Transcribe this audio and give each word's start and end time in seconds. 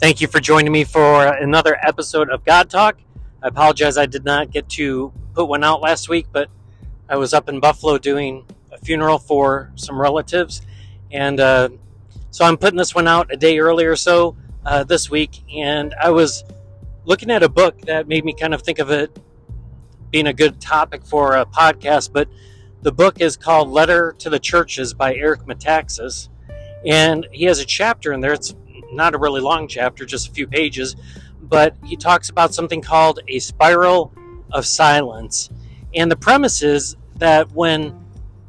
Thank 0.00 0.22
you 0.22 0.28
for 0.28 0.40
joining 0.40 0.72
me 0.72 0.84
for 0.84 1.26
another 1.26 1.76
episode 1.86 2.30
of 2.30 2.42
God 2.42 2.70
Talk. 2.70 2.96
I 3.42 3.48
apologize 3.48 3.98
I 3.98 4.06
did 4.06 4.24
not 4.24 4.50
get 4.50 4.66
to 4.70 5.12
put 5.34 5.44
one 5.44 5.62
out 5.62 5.82
last 5.82 6.08
week, 6.08 6.26
but 6.32 6.48
I 7.06 7.16
was 7.16 7.34
up 7.34 7.50
in 7.50 7.60
Buffalo 7.60 7.98
doing 7.98 8.46
a 8.72 8.78
funeral 8.78 9.18
for 9.18 9.70
some 9.74 10.00
relatives. 10.00 10.62
And 11.10 11.38
uh, 11.38 11.68
so 12.30 12.46
I'm 12.46 12.56
putting 12.56 12.78
this 12.78 12.94
one 12.94 13.06
out 13.06 13.30
a 13.30 13.36
day 13.36 13.58
earlier 13.58 13.90
or 13.90 13.96
so 13.96 14.38
uh, 14.64 14.84
this 14.84 15.10
week. 15.10 15.42
And 15.54 15.94
I 16.02 16.08
was 16.08 16.44
looking 17.04 17.30
at 17.30 17.42
a 17.42 17.50
book 17.50 17.82
that 17.82 18.08
made 18.08 18.24
me 18.24 18.32
kind 18.32 18.54
of 18.54 18.62
think 18.62 18.78
of 18.78 18.90
it 18.90 19.14
being 20.10 20.28
a 20.28 20.32
good 20.32 20.62
topic 20.62 21.04
for 21.04 21.36
a 21.36 21.44
podcast. 21.44 22.10
But 22.10 22.26
the 22.80 22.90
book 22.90 23.20
is 23.20 23.36
called 23.36 23.68
Letter 23.68 24.14
to 24.20 24.30
the 24.30 24.38
Churches 24.38 24.94
by 24.94 25.14
Eric 25.14 25.42
Metaxas. 25.42 26.30
And 26.86 27.28
he 27.32 27.44
has 27.44 27.58
a 27.58 27.66
chapter 27.66 28.14
in 28.14 28.22
there. 28.22 28.32
It's 28.32 28.54
not 28.92 29.14
a 29.14 29.18
really 29.18 29.40
long 29.40 29.68
chapter, 29.68 30.04
just 30.04 30.28
a 30.28 30.32
few 30.32 30.46
pages, 30.46 30.96
but 31.42 31.76
he 31.84 31.96
talks 31.96 32.30
about 32.30 32.54
something 32.54 32.80
called 32.80 33.20
a 33.28 33.38
spiral 33.38 34.12
of 34.52 34.66
silence. 34.66 35.50
And 35.94 36.10
the 36.10 36.16
premise 36.16 36.62
is 36.62 36.96
that 37.16 37.50
when 37.52 37.98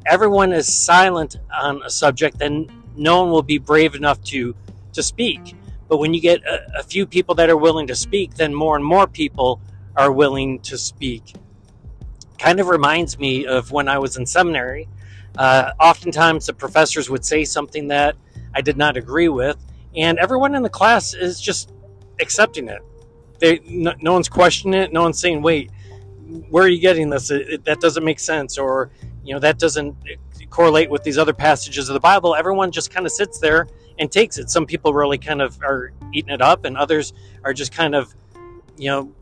everyone 0.06 0.52
is 0.52 0.72
silent 0.72 1.38
on 1.52 1.82
a 1.82 1.90
subject, 1.90 2.38
then 2.38 2.66
no 2.96 3.22
one 3.22 3.30
will 3.30 3.42
be 3.42 3.58
brave 3.58 3.94
enough 3.94 4.22
to, 4.24 4.54
to 4.92 5.02
speak. 5.02 5.54
But 5.88 5.98
when 5.98 6.14
you 6.14 6.20
get 6.20 6.42
a, 6.44 6.80
a 6.80 6.82
few 6.82 7.06
people 7.06 7.34
that 7.36 7.50
are 7.50 7.56
willing 7.56 7.86
to 7.88 7.94
speak, 7.94 8.34
then 8.34 8.54
more 8.54 8.76
and 8.76 8.84
more 8.84 9.06
people 9.06 9.60
are 9.96 10.10
willing 10.10 10.60
to 10.60 10.78
speak. 10.78 11.34
Kind 12.38 12.60
of 12.60 12.68
reminds 12.68 13.18
me 13.18 13.46
of 13.46 13.70
when 13.70 13.88
I 13.88 13.98
was 13.98 14.16
in 14.16 14.26
seminary. 14.26 14.88
Uh, 15.36 15.72
oftentimes, 15.80 16.46
the 16.46 16.52
professors 16.52 17.08
would 17.08 17.24
say 17.24 17.44
something 17.44 17.88
that 17.88 18.16
I 18.54 18.60
did 18.60 18.76
not 18.76 18.96
agree 18.96 19.28
with, 19.28 19.56
and 19.96 20.18
everyone 20.18 20.54
in 20.54 20.62
the 20.62 20.70
class 20.70 21.14
is 21.14 21.40
just 21.40 21.72
accepting 22.20 22.68
it. 22.68 22.82
They 23.38 23.60
no, 23.66 23.92
no 24.00 24.12
one's 24.12 24.28
questioning 24.28 24.80
it. 24.80 24.92
No 24.92 25.02
one's 25.02 25.18
saying, 25.18 25.42
"Wait, 25.42 25.70
where 26.48 26.64
are 26.64 26.68
you 26.68 26.80
getting 26.80 27.10
this? 27.10 27.30
It, 27.30 27.48
it, 27.48 27.64
that 27.64 27.80
doesn't 27.80 28.04
make 28.04 28.20
sense," 28.20 28.58
or 28.58 28.90
you 29.24 29.34
know, 29.34 29.40
that 29.40 29.58
doesn't 29.58 29.96
eh, 30.08 30.44
correlate 30.50 30.90
with 30.90 31.02
these 31.02 31.18
other 31.18 31.32
passages 31.32 31.88
of 31.88 31.94
the 31.94 32.00
Bible. 32.00 32.34
Everyone 32.34 32.70
just 32.70 32.90
kind 32.90 33.06
of 33.06 33.12
sits 33.12 33.38
there 33.38 33.68
and 33.98 34.10
takes 34.10 34.38
it. 34.38 34.50
Some 34.50 34.66
people 34.66 34.94
really 34.94 35.18
kind 35.18 35.42
of 35.42 35.60
are 35.62 35.92
eating 36.12 36.32
it 36.32 36.40
up, 36.40 36.64
and 36.64 36.76
others 36.76 37.12
are 37.44 37.52
just 37.52 37.72
kind 37.72 37.94
of, 37.94 38.14
you 38.76 38.90
know, 38.90 39.12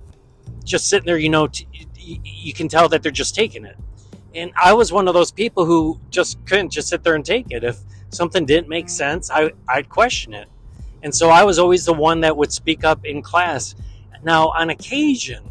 just 0.65 0.89
sitting 0.89 1.07
there. 1.07 1.19
You 1.19 1.31
know, 1.31 1.47
t- 1.49 1.67
you 1.97 2.53
can 2.53 2.69
tell 2.69 2.89
that 2.89 3.03
they're 3.03 3.13
just 3.13 3.35
taking 3.35 3.65
it. 3.65 3.77
And 4.35 4.53
I 4.61 4.73
was 4.73 4.93
one 4.93 5.09
of 5.09 5.15
those 5.15 5.31
people 5.31 5.65
who 5.65 5.99
just 6.11 6.45
couldn't 6.47 6.71
just 6.71 6.89
sit 6.89 7.03
there 7.03 7.15
and 7.15 7.25
take 7.25 7.47
it. 7.51 7.65
If 7.65 7.79
something 8.11 8.47
didn't 8.47 8.69
make 8.69 8.89
sense, 8.89 9.31
I, 9.31 9.53
I'd 9.69 9.89
question 9.89 10.35
it. 10.35 10.49
And 11.03 11.15
so 11.15 11.31
I 11.31 11.45
was 11.45 11.59
always 11.59 11.85
the 11.85 11.95
one 11.95 12.21
that 12.21 12.37
would 12.37 12.53
speak 12.53 12.85
up 12.85 13.05
in 13.05 13.23
class. 13.23 13.75
Now, 14.23 14.49
on 14.49 14.71
occasion, 14.71 15.51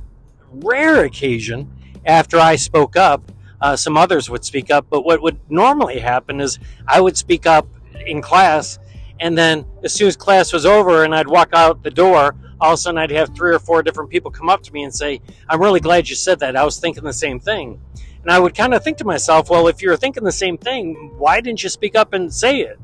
rare 0.52 1.03
occasion, 1.03 1.72
after 2.06 2.38
I 2.38 2.56
spoke 2.56 2.95
up, 2.95 3.31
uh, 3.61 3.75
some 3.75 3.97
others 3.97 4.30
would 4.30 4.45
speak 4.45 4.72
up. 4.72 4.88
But 4.89 5.03
what 5.03 5.22
would 5.22 5.39
normally 5.50 6.00
happen 6.00 6.39
is 6.39 6.59
I 6.88 7.02
would 7.02 7.17
speak 7.17 7.45
up 7.45 7.67
in 8.06 8.22
class, 8.22 8.80
and 9.19 9.38
then 9.38 9.66
as 9.83 9.94
soon 9.94 10.08
as 10.08 10.16
class 10.16 10.53
was 10.53 10.66
over 10.66 11.03
and 11.03 11.14
I'd 11.14 11.28
walk 11.28 11.50
out 11.53 11.84
the 11.84 11.91
door, 11.91 12.36
all 12.61 12.73
of 12.73 12.73
a 12.75 12.78
sudden 12.78 12.97
I'd 12.97 13.11
have 13.11 13.36
three 13.36 13.53
or 13.53 13.59
four 13.59 13.84
different 13.84 14.09
people 14.09 14.31
come 14.31 14.50
up 14.50 14.63
to 14.63 14.73
me 14.73 14.84
and 14.84 14.94
say, 14.94 15.22
I'm 15.47 15.61
really 15.61 15.80
glad 15.80 16.09
you 16.09 16.16
said 16.16 16.39
that. 16.39 16.56
I 16.56 16.63
was 16.63 16.80
thinking 16.80 17.03
the 17.03 17.13
same 17.13 17.39
thing. 17.39 17.80
And 18.22 18.31
I 18.31 18.39
would 18.39 18.53
kind 18.56 18.73
of 18.73 18.84
think 18.84 18.97
to 18.97 19.06
myself, 19.06 19.50
well, 19.50 19.67
if 19.67 19.81
you're 19.81 19.95
thinking 19.95 20.23
the 20.23 20.31
same 20.31 20.58
thing, 20.58 21.13
why 21.17 21.39
didn't 21.41 21.63
you 21.63 21.69
speak 21.69 21.95
up 21.95 22.13
and 22.13 22.34
say 22.34 22.61
it? 22.61 22.78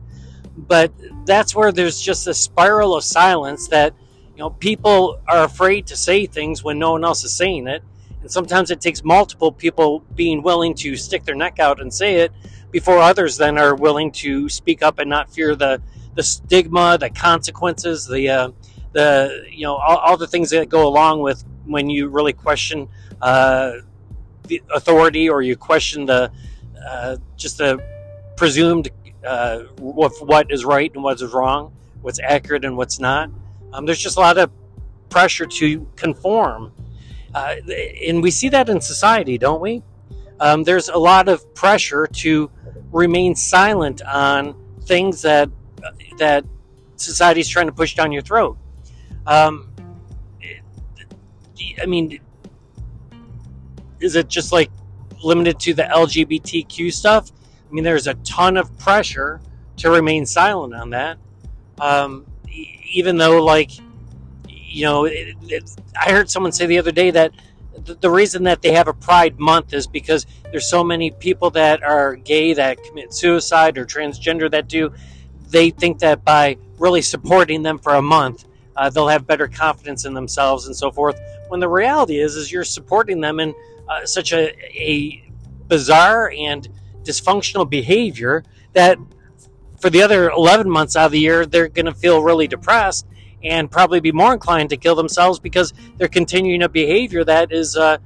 But 0.58 0.92
that's 1.26 1.56
where 1.56 1.72
there's 1.72 2.00
just 2.00 2.28
a 2.28 2.34
spiral 2.34 2.96
of 2.96 3.04
silence 3.04 3.68
that 3.70 3.94
you 4.36 4.40
know 4.40 4.50
people 4.50 5.20
are 5.28 5.44
afraid 5.44 5.88
to 5.88 5.96
say 5.96 6.26
things 6.26 6.64
when 6.64 6.80
no 6.80 6.92
one 6.92 7.04
else 7.04 7.24
is 7.24 7.34
saying 7.34 7.68
it. 7.68 7.84
And 8.22 8.32
sometimes 8.32 8.72
it 8.72 8.82
takes 8.82 9.04
multiple 9.04 9.52
people 9.52 10.00
being 10.16 10.42
willing 10.42 10.74
to 10.76 10.98
stick 10.98 11.26
their 11.26 11.36
neck 11.36 11.60
out 11.60 11.80
and 11.80 11.94
say 11.94 12.16
it 12.16 12.32
before 12.72 12.98
others 12.98 13.38
then 13.38 13.58
are 13.58 13.76
willing 13.76 14.12
to 14.12 14.50
speak 14.50 14.82
up 14.84 15.00
and 15.00 15.10
not 15.10 15.32
fear 15.32 15.56
the 15.56 15.82
the 16.16 16.24
stigma 16.24 16.98
the 16.98 17.10
consequences 17.10 18.06
the 18.08 18.28
uh, 18.30 18.50
the 18.94 19.46
you 19.50 19.64
know 19.64 19.76
all, 19.76 19.98
all, 19.98 20.18
the 20.18 20.28
things 20.28 20.50
that 20.50 20.70
go 20.70 20.88
along 20.88 21.22
with 21.22 21.44
when 21.66 21.90
you 21.90 22.08
really 22.08 22.34
question 22.34 22.88
uh, 23.22 23.74
the 24.48 24.62
authority 24.74 25.30
or 25.30 25.42
you 25.42 25.56
question 25.56 26.06
the 26.06 26.32
uh, 26.86 27.16
just 27.38 27.58
the 27.60 27.82
presumed 28.36 28.90
uh, 29.26 29.60
what 29.80 30.52
is 30.52 30.66
right 30.66 30.92
and 30.94 31.04
what 31.04 31.22
is 31.22 31.34
wrong, 31.34 31.74
what's 32.02 32.20
accurate 32.20 32.66
and 32.66 32.78
what's 32.78 33.00
not. 33.00 33.30
Um, 33.74 33.86
there's 33.86 34.00
just 34.00 34.18
a 34.18 34.20
lot 34.20 34.38
of 34.38 34.52
pressure 35.10 35.46
to 35.46 35.88
conform. 35.96 36.72
Uh, 37.34 37.56
and 38.08 38.24
we 38.24 38.32
see 38.32 38.50
that 38.50 38.70
in 38.70 38.80
society, 38.80 39.38
don't 39.38 39.62
we? 39.62 39.84
Um, 40.40 40.64
there's 40.64 40.90
a 40.90 40.98
lot 40.98 41.28
of 41.28 41.54
pressure 41.54 42.08
to 42.08 42.50
remain 42.92 43.36
silent 43.36 44.02
on 44.02 44.56
things 44.84 45.22
that 45.22 45.50
that 46.18 46.46
society 46.96 47.42
is 47.42 47.48
trying 47.50 47.68
to 47.68 47.72
push 47.72 47.96
down 47.96 48.12
your 48.12 48.22
throat. 48.22 48.58
Um, 49.28 49.72
I 51.82 51.86
mean, 51.86 52.20
is 54.00 54.16
it 54.16 54.28
just 54.28 54.52
like 54.52 54.72
limited 55.24 55.60
to 55.62 55.74
the 55.74 55.84
LGBTQ 55.84 56.94
stuff? 56.94 57.32
I 57.76 57.78
mean, 57.84 57.84
there's 57.84 58.08
a 58.08 58.14
ton 58.14 58.56
of 58.56 58.80
pressure 58.80 59.42
to 59.80 59.90
remain 59.90 60.26
silent 60.26 60.74
on 60.74 60.92
that. 60.92 61.18
Um, 61.78 62.26
even 62.50 63.18
though, 63.18 63.44
like, 63.44 63.70
you 64.48 64.86
know, 64.86 65.04
it, 65.04 65.36
it, 65.42 65.70
I 66.02 66.10
heard 66.10 66.30
someone 66.30 66.54
say 66.54 66.68
the 66.68 66.78
other 66.78 66.94
day 66.94 67.12
that 67.12 67.34
the, 67.84 67.96
the 67.96 68.10
reason 68.10 68.44
that 68.44 68.62
they 68.62 68.72
have 68.72 68.88
a 68.88 68.94
Pride 68.94 69.38
Month 69.42 69.74
is 69.74 69.88
because 69.88 70.26
there's 70.52 70.66
so 70.66 70.86
many 70.86 71.12
people 71.12 71.50
that 71.50 71.84
are 71.84 72.16
gay 72.16 72.54
that 72.54 72.82
commit 72.82 73.14
suicide 73.14 73.78
or 73.78 73.86
transgender 73.86 74.50
that 74.52 74.70
do. 74.70 74.94
They 75.50 75.70
think 75.70 76.00
that 76.00 76.24
by 76.24 76.58
really 76.80 77.02
supporting 77.02 77.62
them 77.62 77.78
for 77.78 77.96
a 77.96 78.02
month, 78.02 78.46
uh, 78.78 78.90
they'll 78.90 79.10
have 79.10 79.28
better 79.28 79.50
confidence 79.50 80.06
in 80.06 80.14
themselves 80.14 80.68
and 80.68 80.78
so 80.78 80.92
forth. 80.92 81.20
When 81.50 81.60
the 81.60 81.68
reality 81.68 82.22
is, 82.22 82.38
is 82.38 82.54
you're 82.54 82.64
supporting 82.64 83.20
them 83.20 83.42
in 83.42 83.54
uh, 83.90 84.06
such 84.06 84.32
a, 84.32 84.56
a 84.82 85.30
bizarre 85.68 86.32
and 86.32 86.70
dysfunctional 87.06 87.70
behavior 87.70 88.44
that 88.74 88.98
for 89.80 89.90
the 89.90 90.02
other 90.02 90.30
11 90.30 90.70
months 90.70 90.96
out 90.96 91.08
of 91.08 91.12
the 91.12 91.20
year, 91.20 91.46
they're 91.46 91.68
going 91.68 91.86
to 91.86 91.94
feel 91.94 92.22
really 92.24 92.48
depressed 92.48 93.06
and 93.44 93.70
probably 93.70 94.00
be 94.00 94.12
more 94.12 94.34
inclined 94.34 94.70
to 94.72 94.78
kill 94.78 94.96
themselves 94.96 95.40
because 95.40 95.74
they're 95.98 96.08
continuing 96.08 96.64
a 96.64 96.70
behavior 96.70 97.24
that 97.24 97.52
is 97.52 97.78
uh, 97.78 97.98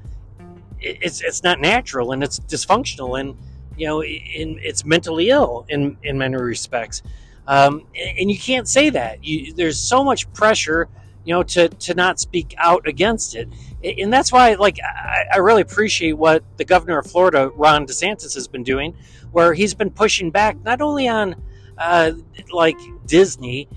it's 0.82 1.22
it's 1.22 1.44
not 1.44 1.60
natural 1.60 2.12
and 2.12 2.24
it's 2.24 2.40
dysfunctional 2.42 3.20
and 3.20 3.38
you 3.78 3.88
know 3.88 4.04
in, 4.04 4.60
it's 4.62 4.86
mentally 4.86 5.30
ill 5.30 5.66
in 5.70 5.98
in 6.04 6.18
many 6.18 6.36
respects. 6.36 7.02
Um, 7.48 7.86
and 7.96 8.30
you 8.30 8.38
can't 8.38 8.68
say 8.68 8.92
that. 8.92 9.24
You, 9.24 9.54
there's 9.54 9.80
so 9.80 10.04
much 10.04 10.32
pressure 10.34 10.88
you 11.24 11.34
know 11.34 11.44
to 11.44 11.70
to 11.70 11.94
not 11.94 12.20
speak 12.20 12.56
out 12.58 12.88
against 12.88 13.36
it. 13.36 13.50
And 13.84 14.12
that's 14.12 14.32
why 14.32 14.56
like 14.56 14.78
I, 14.84 15.26
I, 15.36 15.38
really 15.38 15.62
appreciate 15.62 16.14
what 16.14 16.44
the 16.58 16.66
governor 16.66 16.98
of 17.00 17.08
florida 17.08 17.50
ron 17.56 17.86
desantis 17.86 18.34
has 18.34 18.48
been 18.48 18.64
doing 18.64 18.94
where 19.32 19.54
he's 19.54 19.74
been 19.74 19.90
pushing 19.90 20.32
back 20.32 20.62
not 20.64 20.82
only 20.82 21.08
on 21.08 21.36
uh, 21.78 22.12
like 22.52 22.78
disney 23.06 23.70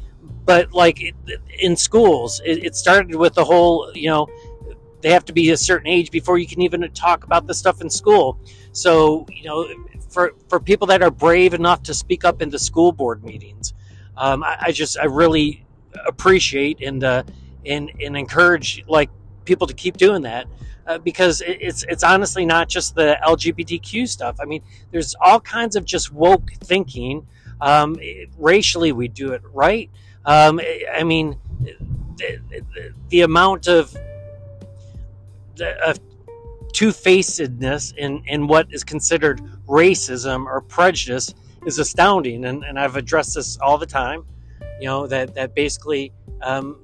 but 0.45 0.73
like 0.73 1.15
in 1.61 1.77
schools. 1.77 2.41
It, 2.45 2.65
it 2.65 2.75
started 2.75 3.15
with 3.15 3.35
the 3.35 3.45
whole 3.45 3.93
you 3.95 4.09
know 4.09 4.27
they 5.01 5.11
have 5.11 5.25
to 5.27 5.33
be 5.33 5.51
a 5.51 5.57
certain 5.57 5.89
age 5.89 6.11
before 6.11 6.39
you 6.39 6.47
can 6.47 6.63
even 6.63 6.89
talk 6.93 7.25
about 7.25 7.47
the 7.47 7.55
stuff 7.55 7.81
in 7.81 7.91
school. 7.91 8.39
So 8.73 9.27
you 9.31 9.45
know 9.45 9.69
for 10.13 10.35
for 10.49 10.61
people 10.61 10.87
that 10.89 11.03
are 11.03 11.11
brave 11.11 11.55
enough 11.55 11.83
to 11.85 11.95
speak 11.95 12.25
up 12.25 12.43
in 12.43 12.51
the 12.51 12.59
school 12.59 12.93
board 12.93 13.25
meetings 13.25 13.73
um, 14.17 14.45
I, 14.45 14.57
I, 14.61 14.73
just 14.73 14.99
i 14.99 15.05
really 15.07 15.65
appreciate 16.07 16.81
and 16.81 17.05
uh, 17.05 17.23
and 17.67 17.91
and 18.01 18.17
encourage 18.17 18.85
like 18.89 19.11
people 19.45 19.67
to 19.67 19.75
keep 19.75 19.97
doing 19.97 20.23
that 20.23 20.47
uh, 20.87 20.99
because 20.99 21.43
it's 21.47 21.85
it's 21.89 22.03
honestly 22.03 22.45
not 22.45 22.69
just 22.69 22.95
the 22.95 23.19
LGBTQ 23.25 24.09
stuff. 24.09 24.37
I 24.41 24.45
mean, 24.45 24.63
there's 24.91 25.15
all 25.21 25.41
kinds 25.41 25.77
of 25.77 25.85
just 25.85 26.13
woke 26.13 26.53
thinking. 26.65 27.27
Um, 27.61 27.97
racially, 28.39 28.93
we 28.93 29.07
do 29.07 29.33
it 29.33 29.43
right. 29.53 29.89
Um, 30.25 30.61
I 30.93 31.05
mean, 31.05 31.39
the, 32.17 32.39
the, 32.51 32.95
the 33.09 33.21
amount 33.23 33.69
of, 33.69 33.97
of 35.85 36.01
two-facedness 36.73 37.93
in, 37.97 38.23
in 38.27 38.47
what 38.47 38.73
is 38.73 38.85
considered 38.85 39.41
racism 39.67 40.47
or 40.47 40.61
prejudice 40.61 41.35
is 41.67 41.79
astounding. 41.79 42.45
And, 42.45 42.65
and 42.65 42.79
I've 42.79 42.97
addressed 42.97 43.35
this 43.35 43.59
all 43.59 43.79
the 43.79 43.87
time. 43.87 44.25
You 44.83 44.89
know 44.89 45.07
that 45.07 45.37
that 45.37 45.55
basically 45.55 46.13
um, 46.43 46.77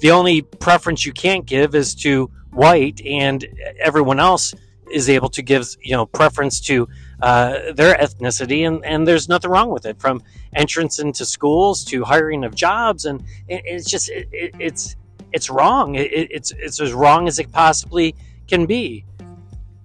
the 0.00 0.10
only 0.10 0.42
preference 0.42 1.06
you 1.06 1.12
can't 1.14 1.46
give 1.46 1.74
is 1.74 1.94
to 2.06 2.30
white, 2.50 3.00
and 3.00 3.46
everyone 3.78 4.20
else 4.20 4.52
is 4.92 5.08
able 5.08 5.30
to 5.30 5.40
give 5.40 5.66
you 5.80 5.96
know 5.96 6.04
preference 6.04 6.60
to 6.60 6.86
uh, 7.22 7.72
their 7.72 7.94
ethnicity, 7.94 8.68
and, 8.68 8.84
and 8.84 9.08
there's 9.08 9.26
nothing 9.26 9.50
wrong 9.50 9.70
with 9.70 9.86
it. 9.86 9.98
From 9.98 10.22
entrance 10.54 10.98
into 10.98 11.24
schools 11.24 11.82
to 11.86 12.04
hiring 12.04 12.44
of 12.44 12.54
jobs, 12.54 13.06
and 13.06 13.22
it, 13.48 13.62
it's 13.64 13.88
just 13.88 14.10
it, 14.10 14.28
it, 14.32 14.54
it's 14.58 14.96
it's 15.32 15.48
wrong. 15.48 15.94
it's 15.94 16.52
it's 16.58 16.78
as 16.78 16.92
wrong 16.92 17.26
as 17.26 17.38
it 17.38 17.50
possibly 17.52 18.14
can 18.48 18.66
be, 18.66 19.06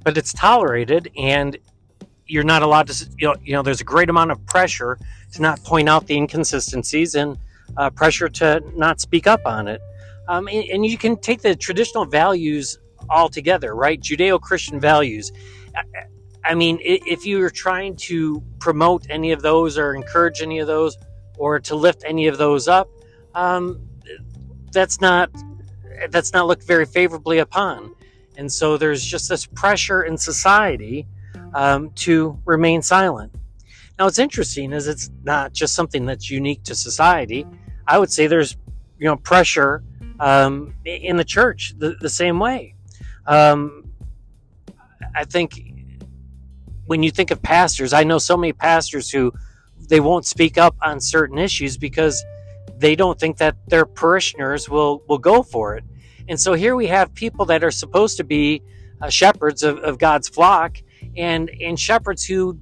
but 0.03 0.17
it's 0.17 0.33
tolerated, 0.33 1.09
and 1.17 1.57
you're 2.27 2.43
not 2.43 2.63
allowed 2.63 2.87
to. 2.87 3.09
You 3.17 3.27
know, 3.27 3.35
you 3.41 3.53
know, 3.53 3.61
there's 3.61 3.79
a 3.79 3.85
great 3.85 4.09
amount 4.09 4.31
of 4.31 4.45
pressure 4.45 4.99
to 5.31 5.41
not 5.41 5.63
point 5.63 5.87
out 5.87 6.07
the 6.07 6.17
inconsistencies 6.17 7.15
and 7.15 7.37
uh, 7.77 7.89
pressure 7.89 8.29
to 8.29 8.61
not 8.75 8.99
speak 8.99 9.27
up 9.27 9.41
on 9.45 9.67
it. 9.67 9.81
Um, 10.27 10.47
and, 10.47 10.65
and, 10.65 10.85
you 10.85 10.97
can 10.97 11.17
take 11.17 11.41
the 11.41 11.55
traditional 11.55 12.05
values 12.05 12.79
all 13.09 13.29
together, 13.29 13.75
right? 13.75 13.99
Judeo 13.99 14.41
Christian 14.41 14.79
values. 14.79 15.31
I, 15.75 15.83
I 16.43 16.55
mean, 16.55 16.79
if 16.81 17.25
you're 17.25 17.49
trying 17.49 17.95
to 17.97 18.41
promote 18.59 19.07
any 19.09 19.31
of 19.31 19.41
those 19.41 19.77
or 19.77 19.95
encourage 19.95 20.41
any 20.41 20.59
of 20.59 20.67
those 20.67 20.97
or 21.37 21.59
to 21.59 21.75
lift 21.75 22.03
any 22.05 22.27
of 22.27 22.37
those 22.37 22.67
up, 22.67 22.89
um, 23.33 23.79
that's 24.71 25.01
not 25.01 25.31
that's 26.09 26.33
not 26.33 26.45
looked 26.47 26.63
very 26.63 26.85
favorably 26.85 27.39
upon. 27.39 27.95
And 28.37 28.51
so 28.51 28.77
there's 28.77 29.03
just 29.03 29.29
this 29.29 29.45
pressure 29.45 30.03
in 30.03 30.17
society 30.17 31.07
um, 31.53 31.91
to 31.91 32.39
remain 32.45 32.81
silent. 32.81 33.33
Now, 33.97 34.05
what's 34.05 34.19
interesting 34.19 34.73
is 34.73 34.87
it's 34.87 35.09
not 35.23 35.53
just 35.53 35.73
something 35.73 36.05
that's 36.05 36.29
unique 36.29 36.63
to 36.63 36.75
society. 36.75 37.45
I 37.87 37.97
would 37.97 38.11
say 38.11 38.27
there's, 38.27 38.57
you 38.97 39.05
know, 39.05 39.15
pressure 39.15 39.83
um, 40.19 40.75
in 40.83 41.15
the 41.15 41.23
church 41.23 41.73
the, 41.77 41.95
the 42.01 42.09
same 42.09 42.39
way. 42.39 42.75
Um, 43.25 43.89
I 45.15 45.23
think 45.23 45.61
when 46.85 47.03
you 47.03 47.11
think 47.11 47.31
of 47.31 47.41
pastors, 47.41 47.93
I 47.93 48.03
know 48.03 48.17
so 48.17 48.35
many 48.35 48.51
pastors 48.51 49.09
who 49.09 49.33
they 49.87 49.99
won't 49.99 50.25
speak 50.25 50.57
up 50.57 50.75
on 50.81 50.99
certain 50.99 51.37
issues 51.37 51.77
because 51.77 52.23
they 52.77 52.95
don't 52.95 53.17
think 53.19 53.37
that 53.37 53.55
their 53.67 53.85
parishioners 53.85 54.69
will 54.69 55.03
will 55.07 55.17
go 55.17 55.41
for 55.41 55.75
it. 55.75 55.83
And 56.27 56.39
so 56.39 56.53
here 56.53 56.75
we 56.75 56.87
have 56.87 57.13
people 57.13 57.45
that 57.45 57.63
are 57.63 57.71
supposed 57.71 58.17
to 58.17 58.23
be 58.23 58.61
uh, 59.01 59.09
shepherds 59.09 59.63
of, 59.63 59.77
of 59.79 59.99
God's 59.99 60.27
flock 60.27 60.77
and 61.15 61.49
and 61.61 61.79
shepherds 61.79 62.25
who 62.25 62.59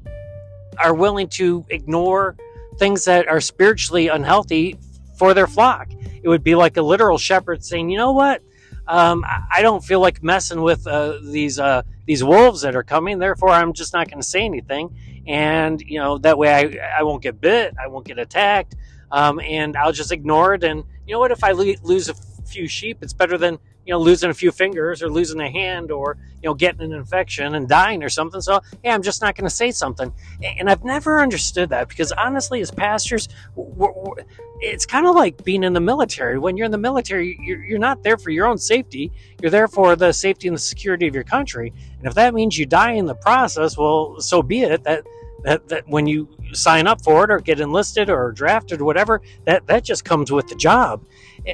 are 0.77 0.93
willing 0.93 1.27
to 1.29 1.65
ignore 1.69 2.35
things 2.77 3.05
that 3.05 3.27
are 3.27 3.41
spiritually 3.41 4.07
unhealthy 4.07 4.77
for 5.17 5.33
their 5.33 5.47
flock. 5.47 5.89
It 6.21 6.27
would 6.27 6.43
be 6.43 6.55
like 6.55 6.77
a 6.77 6.81
literal 6.81 7.17
shepherd 7.17 7.63
saying, 7.63 7.89
"You 7.89 7.97
know 7.97 8.13
what? 8.13 8.41
Um, 8.87 9.23
I 9.25 9.61
don't 9.61 9.83
feel 9.83 10.01
like 10.01 10.21
messing 10.23 10.61
with 10.61 10.85
uh, 10.87 11.19
these 11.23 11.59
uh, 11.59 11.83
these 12.05 12.23
wolves 12.23 12.61
that 12.61 12.75
are 12.75 12.83
coming. 12.83 13.19
Therefore, 13.19 13.49
I'm 13.49 13.73
just 13.73 13.93
not 13.93 14.09
going 14.09 14.21
to 14.21 14.27
say 14.27 14.43
anything, 14.43 14.95
and 15.25 15.79
you 15.81 15.99
know 15.99 16.17
that 16.19 16.37
way 16.37 16.53
I 16.53 16.99
I 16.99 17.03
won't 17.03 17.23
get 17.23 17.39
bit, 17.39 17.73
I 17.81 17.87
won't 17.87 18.05
get 18.05 18.19
attacked, 18.19 18.75
um, 19.11 19.39
and 19.39 19.77
I'll 19.77 19.93
just 19.93 20.11
ignore 20.11 20.53
it. 20.55 20.63
And 20.63 20.83
you 21.07 21.13
know 21.13 21.19
what? 21.19 21.31
If 21.31 21.43
I 21.43 21.51
lose 21.51 22.09
a 22.09 22.13
few 22.45 22.67
sheep, 22.67 22.97
it's 23.01 23.13
better 23.13 23.37
than 23.37 23.57
you 23.85 23.91
know, 23.93 23.99
losing 23.99 24.29
a 24.29 24.33
few 24.33 24.51
fingers 24.51 25.01
or 25.03 25.09
losing 25.09 25.39
a 25.41 25.49
hand 25.49 25.91
or, 25.91 26.17
you 26.41 26.49
know, 26.49 26.53
getting 26.53 26.81
an 26.81 26.93
infection 26.93 27.55
and 27.55 27.67
dying 27.67 28.03
or 28.03 28.09
something. 28.09 28.41
So, 28.41 28.61
yeah, 28.83 28.93
I'm 28.93 29.01
just 29.01 29.21
not 29.21 29.35
going 29.35 29.49
to 29.49 29.53
say 29.53 29.71
something. 29.71 30.13
And 30.57 30.69
I've 30.69 30.83
never 30.83 31.21
understood 31.21 31.69
that 31.69 31.89
because 31.89 32.11
honestly, 32.13 32.61
as 32.61 32.71
pastors, 32.71 33.27
we're, 33.55 33.91
we're, 33.91 34.23
it's 34.59 34.85
kind 34.85 35.05
of 35.05 35.15
like 35.15 35.43
being 35.43 35.63
in 35.63 35.73
the 35.73 35.81
military. 35.81 36.39
When 36.39 36.55
you're 36.55 36.65
in 36.65 36.71
the 36.71 36.77
military, 36.77 37.37
you're, 37.41 37.63
you're 37.63 37.79
not 37.79 38.03
there 38.03 38.17
for 38.17 38.29
your 38.29 38.47
own 38.47 38.57
safety. 38.57 39.11
You're 39.41 39.51
there 39.51 39.67
for 39.67 39.95
the 39.95 40.13
safety 40.13 40.47
and 40.47 40.55
the 40.55 40.61
security 40.61 41.07
of 41.07 41.13
your 41.13 41.25
country. 41.25 41.73
And 41.97 42.07
if 42.07 42.13
that 42.13 42.33
means 42.33 42.57
you 42.57 42.65
die 42.65 42.91
in 42.91 43.05
the 43.05 43.15
process, 43.15 43.77
well, 43.77 44.21
so 44.21 44.41
be 44.41 44.61
it. 44.61 44.83
That, 44.83 45.03
that, 45.43 45.67
that 45.69 45.87
when 45.87 46.07
you 46.07 46.27
sign 46.53 46.87
up 46.87 47.03
for 47.03 47.23
it 47.23 47.31
or 47.31 47.39
get 47.39 47.59
enlisted 47.59 48.09
or 48.09 48.31
drafted 48.31 48.81
or 48.81 48.85
whatever, 48.85 49.21
that, 49.45 49.65
that 49.67 49.83
just 49.83 50.05
comes 50.05 50.31
with 50.31 50.47
the 50.47 50.55
job. 50.55 51.05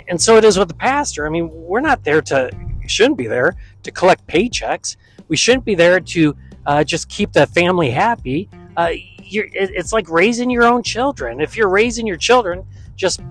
And 0.08 0.22
so 0.22 0.38
it 0.38 0.44
is 0.44 0.58
with 0.58 0.68
the 0.68 0.76
pastor. 0.76 1.26
I 1.26 1.30
mean, 1.30 1.50
we're 1.52 1.82
not 1.82 2.04
there 2.04 2.22
to, 2.24 2.52
shouldn't 2.88 3.18
be 3.18 3.28
there 3.28 3.56
to 3.84 3.92
collect 3.92 4.26
paychecks. 4.28 4.96
We 5.28 5.38
shouldn't 5.38 5.66
be 5.66 5.76
there 5.76 6.00
to 6.00 6.36
uh, 6.66 6.84
just 6.84 7.10
keep 7.10 7.34
the 7.34 7.48
family 7.48 7.90
happy. 7.90 8.50
Uh, 8.78 8.90
it's 8.92 9.94
like 9.94 10.10
raising 10.10 10.50
your 10.50 10.64
own 10.64 10.82
children. 10.82 11.40
If 11.40 11.56
you're 11.56 11.70
raising 11.70 12.08
your 12.08 12.18
children 12.18 12.66
just 12.96 13.22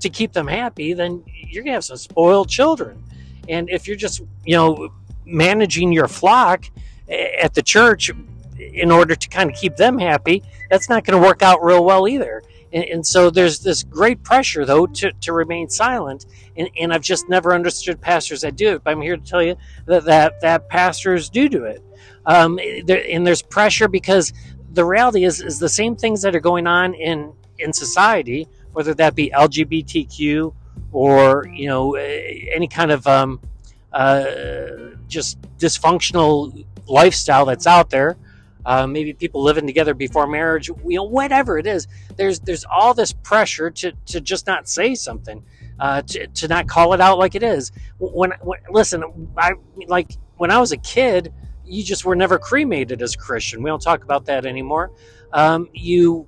to 0.00 0.08
keep 0.08 0.32
them 0.32 0.46
happy, 0.46 0.92
then 0.94 1.22
you're 1.26 1.62
going 1.62 1.72
to 1.72 1.76
have 1.76 1.84
some 1.84 1.96
spoiled 1.96 2.48
children. 2.48 3.02
And 3.48 3.70
if 3.70 3.86
you're 3.86 3.96
just, 3.96 4.22
you 4.44 4.56
know, 4.56 4.90
managing 5.24 5.92
your 5.92 6.08
flock 6.08 6.64
at 7.08 7.54
the 7.54 7.62
church 7.62 8.10
in 8.58 8.90
order 8.90 9.14
to 9.14 9.28
kind 9.28 9.50
of 9.50 9.56
keep 9.56 9.76
them 9.76 9.98
happy, 9.98 10.42
that's 10.70 10.88
not 10.88 11.04
going 11.04 11.20
to 11.20 11.26
work 11.26 11.42
out 11.42 11.62
real 11.62 11.84
well 11.84 12.08
either. 12.08 12.42
And, 12.72 12.84
and, 12.84 13.06
so 13.06 13.30
there's 13.30 13.60
this 13.60 13.84
great 13.84 14.22
pressure, 14.24 14.64
though, 14.64 14.86
to, 14.86 15.12
to 15.12 15.32
remain 15.32 15.68
silent. 15.68 16.26
And, 16.56 16.68
and 16.78 16.92
I've 16.92 17.02
just 17.02 17.28
never 17.28 17.54
understood 17.54 18.00
pastors 18.00 18.40
that 18.40 18.56
do 18.56 18.74
it. 18.74 18.84
But 18.84 18.90
I'm 18.90 19.00
here 19.00 19.16
to 19.16 19.22
tell 19.22 19.42
you 19.42 19.56
that, 19.86 20.04
that, 20.04 20.40
that 20.40 20.68
pastors 20.68 21.30
do 21.30 21.48
do 21.48 21.64
it. 21.64 21.82
Um, 22.26 22.58
and 22.58 23.26
there's 23.26 23.42
pressure 23.42 23.86
because 23.86 24.32
the 24.72 24.84
reality 24.84 25.24
is, 25.24 25.40
is 25.40 25.58
the 25.58 25.68
same 25.68 25.94
things 25.94 26.22
that 26.22 26.34
are 26.34 26.40
going 26.40 26.66
on 26.66 26.94
in, 26.94 27.32
in 27.58 27.72
society, 27.72 28.48
whether 28.72 28.92
that 28.94 29.14
be 29.14 29.30
LGBTQ 29.30 30.52
or, 30.90 31.46
you 31.52 31.68
know, 31.68 31.94
any 31.94 32.66
kind 32.66 32.90
of 32.90 33.06
um, 33.06 33.40
uh, 33.92 34.64
just 35.06 35.40
dysfunctional 35.58 36.64
lifestyle 36.88 37.44
that's 37.44 37.66
out 37.66 37.90
there 37.90 38.16
uh, 38.66 38.86
maybe 38.86 39.12
people 39.12 39.42
living 39.42 39.66
together 39.66 39.94
before 39.94 40.26
marriage, 40.26 40.68
you 40.68 40.96
know, 40.96 41.04
whatever 41.04 41.58
it 41.58 41.66
is. 41.66 41.86
There's 42.16 42.40
there's 42.40 42.64
all 42.64 42.94
this 42.94 43.12
pressure 43.12 43.70
to 43.70 43.92
to 44.06 44.20
just 44.20 44.46
not 44.46 44.68
say 44.68 44.94
something, 44.94 45.44
uh, 45.78 46.02
to 46.02 46.26
to 46.26 46.48
not 46.48 46.66
call 46.68 46.92
it 46.94 47.00
out 47.00 47.18
like 47.18 47.34
it 47.34 47.42
is. 47.42 47.72
When, 47.98 48.32
when 48.40 48.60
listen, 48.70 49.04
I 49.36 49.52
like 49.86 50.12
when 50.36 50.50
I 50.50 50.58
was 50.58 50.72
a 50.72 50.78
kid, 50.78 51.32
you 51.64 51.82
just 51.82 52.04
were 52.04 52.16
never 52.16 52.38
cremated 52.38 53.02
as 53.02 53.14
a 53.14 53.18
Christian. 53.18 53.62
We 53.62 53.70
don't 53.70 53.82
talk 53.82 54.02
about 54.04 54.26
that 54.26 54.46
anymore. 54.46 54.92
Um, 55.32 55.68
you 55.72 56.26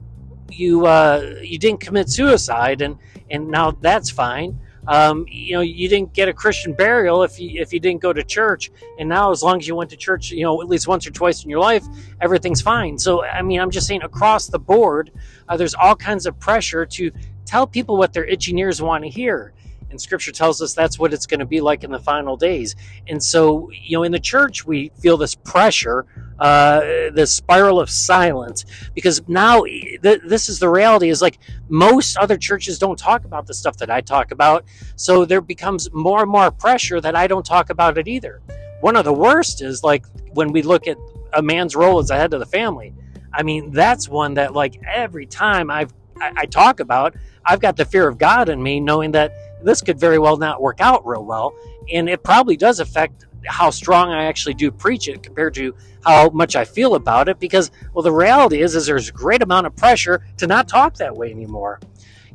you 0.50 0.86
uh, 0.86 1.36
you 1.42 1.58
didn't 1.58 1.80
commit 1.80 2.10
suicide, 2.10 2.82
and 2.82 2.98
and 3.30 3.48
now 3.48 3.70
that's 3.70 4.10
fine 4.10 4.60
um, 4.88 5.26
you 5.28 5.54
know, 5.54 5.60
you 5.60 5.88
didn't 5.88 6.12
get 6.12 6.28
a 6.28 6.32
Christian 6.32 6.72
burial 6.72 7.22
if 7.22 7.40
you 7.40 7.60
if 7.60 7.72
you 7.72 7.80
didn't 7.80 8.00
go 8.00 8.12
to 8.12 8.22
church. 8.22 8.70
And 8.98 9.08
now, 9.08 9.30
as 9.30 9.42
long 9.42 9.58
as 9.58 9.66
you 9.66 9.74
went 9.74 9.90
to 9.90 9.96
church, 9.96 10.30
you 10.30 10.42
know, 10.42 10.60
at 10.62 10.68
least 10.68 10.86
once 10.86 11.06
or 11.06 11.10
twice 11.10 11.44
in 11.44 11.50
your 11.50 11.60
life, 11.60 11.84
everything's 12.20 12.62
fine. 12.62 12.98
So, 12.98 13.24
I 13.24 13.42
mean, 13.42 13.60
I'm 13.60 13.70
just 13.70 13.86
saying 13.86 14.02
across 14.02 14.46
the 14.46 14.58
board, 14.58 15.10
uh, 15.48 15.56
there's 15.56 15.74
all 15.74 15.96
kinds 15.96 16.26
of 16.26 16.38
pressure 16.38 16.86
to 16.86 17.10
tell 17.44 17.66
people 17.66 17.96
what 17.96 18.12
their 18.12 18.24
itching 18.24 18.58
ears 18.58 18.80
want 18.80 19.04
to 19.04 19.10
hear. 19.10 19.52
And 19.90 20.00
scripture 20.00 20.32
tells 20.32 20.60
us 20.60 20.74
that's 20.74 20.98
what 20.98 21.12
it's 21.12 21.26
going 21.26 21.40
to 21.40 21.46
be 21.46 21.60
like 21.60 21.84
in 21.84 21.90
the 21.90 21.98
final 21.98 22.36
days. 22.36 22.74
And 23.06 23.22
so, 23.22 23.70
you 23.70 23.96
know, 23.96 24.02
in 24.02 24.12
the 24.12 24.20
church, 24.20 24.66
we 24.66 24.90
feel 25.00 25.16
this 25.16 25.34
pressure, 25.34 26.06
uh, 26.38 26.80
this 27.14 27.32
spiral 27.32 27.80
of 27.80 27.88
silence, 27.88 28.64
because 28.94 29.22
now 29.28 29.62
th- 29.64 30.20
this 30.24 30.48
is 30.48 30.58
the 30.58 30.68
reality 30.68 31.08
is 31.08 31.22
like 31.22 31.38
most 31.68 32.16
other 32.16 32.36
churches 32.36 32.78
don't 32.78 32.98
talk 32.98 33.24
about 33.24 33.46
the 33.46 33.54
stuff 33.54 33.76
that 33.78 33.90
I 33.90 34.00
talk 34.00 34.32
about. 34.32 34.64
So 34.96 35.24
there 35.24 35.40
becomes 35.40 35.92
more 35.92 36.22
and 36.22 36.30
more 36.30 36.50
pressure 36.50 37.00
that 37.00 37.14
I 37.14 37.26
don't 37.26 37.46
talk 37.46 37.70
about 37.70 37.96
it 37.96 38.08
either. 38.08 38.42
One 38.80 38.96
of 38.96 39.04
the 39.04 39.14
worst 39.14 39.62
is 39.62 39.82
like 39.84 40.04
when 40.34 40.52
we 40.52 40.62
look 40.62 40.86
at 40.86 40.98
a 41.32 41.42
man's 41.42 41.76
role 41.76 41.98
as 41.98 42.08
the 42.08 42.16
head 42.16 42.34
of 42.34 42.40
the 42.40 42.46
family. 42.46 42.92
I 43.32 43.42
mean, 43.42 43.70
that's 43.70 44.08
one 44.08 44.34
that 44.34 44.52
like 44.52 44.80
every 44.86 45.26
time 45.26 45.70
I've 45.70 45.92
I, 46.20 46.32
I 46.36 46.46
talk 46.46 46.80
about, 46.80 47.14
I've 47.44 47.60
got 47.60 47.76
the 47.76 47.84
fear 47.84 48.08
of 48.08 48.18
God 48.18 48.48
in 48.48 48.62
me, 48.62 48.80
knowing 48.80 49.12
that 49.12 49.32
this 49.66 49.82
could 49.82 49.98
very 49.98 50.18
well 50.18 50.36
not 50.36 50.62
work 50.62 50.80
out 50.80 51.06
real 51.06 51.24
well. 51.24 51.54
And 51.92 52.08
it 52.08 52.22
probably 52.22 52.56
does 52.56 52.80
affect 52.80 53.26
how 53.46 53.70
strong 53.70 54.10
I 54.10 54.24
actually 54.24 54.54
do 54.54 54.70
preach 54.70 55.08
it 55.08 55.22
compared 55.22 55.54
to 55.54 55.74
how 56.04 56.30
much 56.30 56.56
I 56.56 56.64
feel 56.64 56.94
about 56.94 57.28
it 57.28 57.38
because 57.38 57.70
well 57.92 58.02
the 58.02 58.12
reality 58.12 58.62
is 58.62 58.74
is 58.74 58.86
there's 58.86 59.08
a 59.08 59.12
great 59.12 59.42
amount 59.42 59.66
of 59.66 59.76
pressure 59.76 60.24
to 60.38 60.46
not 60.46 60.68
talk 60.68 60.94
that 60.96 61.14
way 61.14 61.30
anymore. 61.30 61.80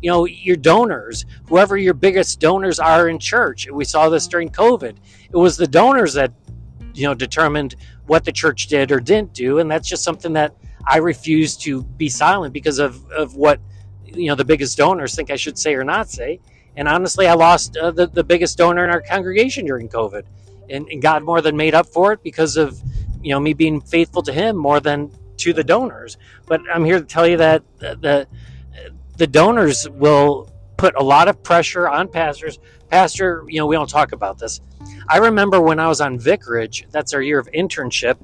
You 0.01 0.09
know, 0.09 0.25
your 0.25 0.55
donors, 0.55 1.25
whoever 1.47 1.77
your 1.77 1.93
biggest 1.93 2.39
donors 2.39 2.79
are 2.79 3.07
in 3.07 3.19
church. 3.19 3.69
We 3.71 3.85
saw 3.85 4.09
this 4.09 4.27
during 4.27 4.49
COVID. 4.49 4.97
It 5.31 5.37
was 5.37 5.57
the 5.57 5.67
donors 5.67 6.13
that 6.13 6.33
you 6.93 7.03
know 7.03 7.13
determined 7.13 7.75
what 8.07 8.25
the 8.25 8.31
church 8.31 8.67
did 8.67 8.91
or 8.91 8.99
didn't 8.99 9.33
do 9.33 9.59
and 9.59 9.71
that's 9.71 9.87
just 9.87 10.03
something 10.03 10.33
that 10.33 10.53
I 10.85 10.97
refuse 10.97 11.55
to 11.57 11.83
be 11.83 12.09
silent 12.09 12.53
because 12.53 12.79
of 12.79 13.09
of 13.11 13.35
what 13.35 13.59
you 14.05 14.27
know 14.27 14.35
the 14.35 14.45
biggest 14.45 14.77
donors 14.77 15.15
think 15.15 15.31
I 15.31 15.35
should 15.35 15.57
say 15.57 15.73
or 15.75 15.83
not 15.83 16.09
say. 16.09 16.39
And 16.75 16.87
honestly, 16.87 17.27
I 17.27 17.33
lost 17.33 17.77
uh, 17.77 17.91
the, 17.91 18.07
the 18.07 18.23
biggest 18.23 18.57
donor 18.57 18.83
in 18.83 18.89
our 18.89 19.01
congregation 19.01 19.65
during 19.65 19.89
COVID. 19.89 20.23
And, 20.69 20.87
and 20.87 21.01
God 21.01 21.23
more 21.23 21.41
than 21.41 21.57
made 21.57 21.73
up 21.73 21.87
for 21.87 22.13
it 22.13 22.23
because 22.23 22.55
of, 22.55 22.81
you 23.21 23.31
know, 23.31 23.39
me 23.39 23.53
being 23.53 23.81
faithful 23.81 24.23
to 24.23 24.31
him 24.31 24.55
more 24.55 24.79
than 24.79 25.11
to 25.37 25.53
the 25.53 25.63
donors. 25.63 26.17
But 26.45 26.61
I'm 26.73 26.85
here 26.85 26.99
to 26.99 27.05
tell 27.05 27.27
you 27.27 27.37
that 27.37 27.63
the, 27.79 28.27
the 29.17 29.27
donors 29.27 29.87
will 29.89 30.49
put 30.77 30.95
a 30.95 31.03
lot 31.03 31.27
of 31.27 31.43
pressure 31.43 31.87
on 31.87 32.07
pastors. 32.07 32.57
Pastor, 32.89 33.43
you 33.47 33.59
know, 33.59 33.67
we 33.67 33.75
don't 33.75 33.89
talk 33.89 34.13
about 34.13 34.39
this. 34.39 34.61
I 35.07 35.17
remember 35.17 35.61
when 35.61 35.79
I 35.79 35.87
was 35.87 36.01
on 36.01 36.17
vicarage, 36.17 36.87
that's 36.89 37.13
our 37.13 37.21
year 37.21 37.37
of 37.37 37.47
internship, 37.51 38.17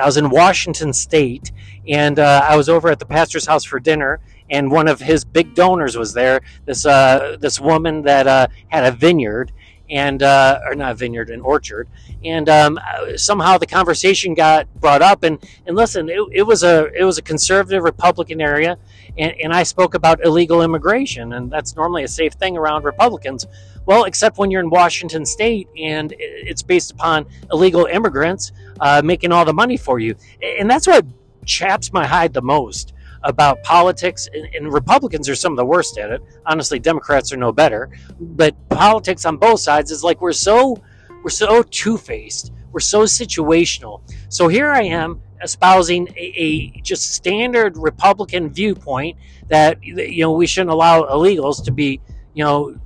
I 0.00 0.06
was 0.06 0.16
in 0.16 0.30
Washington 0.30 0.92
State, 0.92 1.52
and 1.86 2.18
uh, 2.18 2.46
I 2.48 2.56
was 2.56 2.68
over 2.68 2.88
at 2.88 2.98
the 2.98 3.06
pastor's 3.06 3.46
house 3.46 3.64
for 3.64 3.78
dinner, 3.78 4.20
and 4.50 4.70
one 4.70 4.88
of 4.88 5.00
his 5.00 5.24
big 5.24 5.54
donors 5.54 5.96
was 5.96 6.12
there. 6.12 6.40
This 6.66 6.84
uh, 6.84 7.36
this 7.40 7.60
woman 7.60 8.02
that 8.02 8.26
uh, 8.26 8.48
had 8.68 8.84
a 8.84 8.92
vineyard, 8.92 9.52
and 9.88 10.22
uh, 10.22 10.60
or 10.66 10.74
not 10.74 10.96
vineyard, 10.96 11.30
an 11.30 11.40
orchard, 11.40 11.88
and 12.24 12.48
um, 12.48 12.78
somehow 13.16 13.58
the 13.58 13.66
conversation 13.66 14.34
got 14.34 14.72
brought 14.80 15.02
up. 15.02 15.22
And 15.22 15.38
and 15.66 15.76
listen, 15.76 16.08
it, 16.08 16.20
it, 16.32 16.42
was 16.42 16.62
a 16.62 16.90
it 16.92 17.04
was 17.04 17.18
a 17.18 17.22
conservative 17.22 17.82
Republican 17.82 18.40
area, 18.40 18.76
and, 19.16 19.32
and 19.42 19.52
I 19.52 19.62
spoke 19.62 19.94
about 19.94 20.24
illegal 20.24 20.62
immigration, 20.62 21.32
and 21.32 21.50
that's 21.50 21.76
normally 21.76 22.04
a 22.04 22.08
safe 22.08 22.34
thing 22.34 22.56
around 22.56 22.84
Republicans. 22.84 23.46
Well, 23.86 24.04
except 24.04 24.38
when 24.38 24.50
you're 24.50 24.60
in 24.60 24.70
Washington 24.70 25.24
State 25.24 25.66
and 25.76 26.14
it's 26.18 26.62
based 26.62 26.92
upon 26.92 27.26
illegal 27.50 27.86
immigrants 27.86 28.52
uh, 28.78 29.00
making 29.02 29.32
all 29.32 29.44
the 29.44 29.54
money 29.54 29.76
for 29.76 29.98
you, 29.98 30.14
and 30.42 30.70
that's 30.70 30.86
what 30.86 31.06
chaps 31.46 31.92
my 31.92 32.06
hide 32.06 32.34
the 32.34 32.42
most 32.42 32.92
about 33.22 33.62
politics, 33.62 34.28
and, 34.32 34.46
and, 34.54 34.72
Republicans 34.72 35.28
are 35.28 35.34
some 35.34 35.52
of 35.52 35.56
the 35.56 35.64
worst 35.64 35.98
at 35.98 36.10
it. 36.10 36.22
Honestly, 36.46 36.78
Democrats 36.78 37.32
are 37.32 37.36
no 37.36 37.52
better. 37.52 37.90
But 38.18 38.56
politics 38.70 39.24
on 39.26 39.36
both 39.36 39.60
sides 39.60 39.90
is 39.90 40.02
like 40.02 40.20
we're 40.20 40.32
so 40.32 40.82
we're 41.22 41.30
so 41.30 41.62
two 41.62 41.98
faced, 41.98 42.52
we're 42.72 42.80
so 42.80 43.02
situational. 43.02 44.00
So 44.28 44.48
here 44.48 44.70
I 44.70 44.82
am 44.82 45.20
espousing 45.42 46.08
a, 46.16 46.32
a, 46.36 46.80
just 46.80 47.14
standard 47.14 47.76
Republican 47.76 48.50
viewpoint 48.50 49.18
that 49.48 49.82
you 49.82 50.22
know 50.22 50.32
we 50.32 50.46
shouldn't 50.46 50.70
allow 50.70 51.02
illegals 51.02 51.64
to 51.64 51.70
be 51.70 52.00
you 52.34 52.44
know 52.44 52.78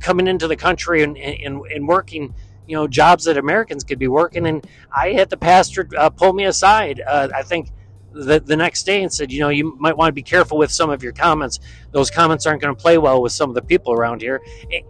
coming 0.00 0.26
into 0.26 0.46
the 0.46 0.56
country 0.56 1.02
and, 1.02 1.16
and, 1.16 1.62
and 1.66 1.88
working 1.88 2.34
you 2.66 2.76
know 2.76 2.86
jobs 2.86 3.24
that 3.24 3.38
Americans 3.38 3.84
could 3.84 3.98
be 3.98 4.08
working. 4.08 4.46
And 4.46 4.66
I 4.94 5.12
had 5.12 5.30
the 5.30 5.36
pastor 5.36 5.88
uh, 5.96 6.10
pull 6.10 6.32
me 6.32 6.44
aside. 6.44 7.00
Uh, 7.06 7.28
I 7.34 7.42
think 7.42 7.70
the, 8.14 8.40
the 8.40 8.56
next 8.56 8.84
day 8.84 9.02
and 9.02 9.12
said, 9.12 9.32
you 9.32 9.40
know, 9.40 9.48
you 9.48 9.76
might 9.78 9.96
want 9.96 10.08
to 10.08 10.12
be 10.12 10.22
careful 10.22 10.56
with 10.56 10.70
some 10.70 10.88
of 10.90 11.02
your 11.02 11.12
comments. 11.12 11.58
Those 11.90 12.10
comments 12.10 12.46
aren't 12.46 12.62
going 12.62 12.74
to 12.74 12.80
play 12.80 12.96
well 12.98 13.20
with 13.20 13.32
some 13.32 13.48
of 13.50 13.54
the 13.54 13.62
people 13.62 13.92
around 13.92 14.20
here. 14.22 14.40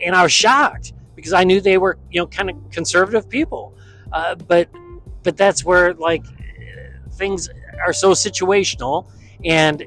And 0.05 0.15
I 0.15 0.23
was 0.23 0.33
shocked 0.33 0.93
because 1.15 1.33
I 1.33 1.45
knew 1.45 1.61
they 1.61 1.79
were, 1.79 1.99
you 2.11 2.21
know, 2.21 2.27
kind 2.27 2.51
of 2.51 2.57
conservative 2.71 3.29
people. 3.29 3.77
Uh, 4.13 4.35
but 4.35 4.69
but 5.23 5.37
that's 5.37 5.65
where 5.65 5.95
like 5.95 6.25
things 7.13 7.49
are 7.85 7.93
so 7.93 8.13
situational. 8.13 9.11
And 9.45 9.85